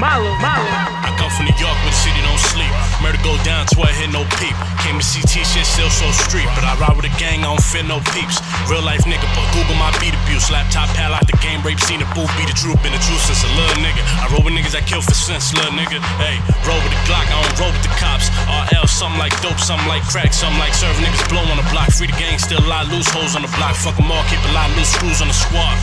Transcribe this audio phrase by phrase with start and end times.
[0.00, 0.64] Malo, Malo.
[1.04, 2.72] I come from New York where the city don't sleep.
[3.04, 4.56] Murder go down to I hit no peep.
[4.80, 7.60] Came to CT shit still so street, but I ride with a gang, I don't
[7.60, 8.40] fit no peeps.
[8.64, 10.48] Real life nigga, but Google my beat abuse.
[10.48, 13.20] Laptop pal out the game, rape scene a booth, be the truth, been the truth
[13.28, 14.00] since a little nigga.
[14.24, 16.00] I roll with niggas I kill for sense, little nigga.
[16.16, 18.32] Hey, roll with the Glock, I don't roll with the cops.
[18.48, 21.92] RL, something like dope, something like crack, something like serving niggas blow on the block.
[21.92, 23.76] Free the gang, still a lot loose hoes on the block.
[23.76, 25.76] Fuck them all, keep a lot loose screws on the squad.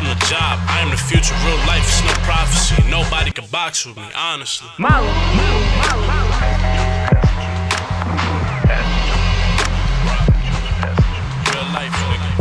[0.00, 2.80] Out on the job, I am the future, real life, it's no prophecy.
[2.88, 4.66] Nobody can box with me, honestly.
[4.80, 4.88] Real
[11.76, 12.32] life, nigga.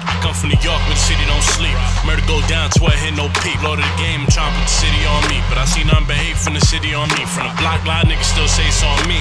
[0.00, 1.76] I come from New York where the city don't sleep.
[2.08, 3.60] Murder go down to I hit no peep.
[3.60, 5.44] Lord of the game, I'm trying to put the city on me.
[5.52, 7.28] But I see nothing but hate from the city on me.
[7.28, 9.20] From the block line, niggas still say it's on me.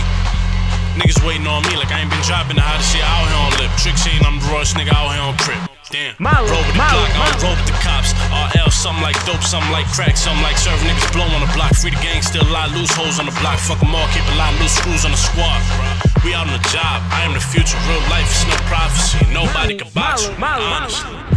[0.94, 3.52] Niggas waiting on me like I ain't been dropping the hottest shit out here on
[3.58, 3.73] lip.
[3.81, 5.58] Trick saying I'm the rawest nigga out here on crib.
[5.89, 6.13] Damn.
[6.17, 8.13] Malo, roll with the malo, Glock, I don't roll with the cops.
[8.30, 11.73] RL, something like dope, something like crack, something like serving niggas blow on the block.
[11.73, 13.58] Free the gang, still lie, loose holes on the block.
[13.58, 15.61] Fuck them all, keep a lot loose screws on the squad.
[16.22, 19.22] We out on the job, I am the future, real life, it's no prophecy.
[19.33, 21.32] Nobody can box with me, honestly.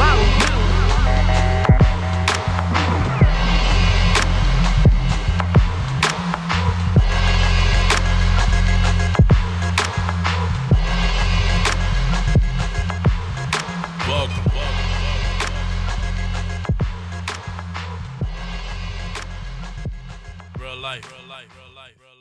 [20.59, 22.16] real life, real life, real life, real life, real life.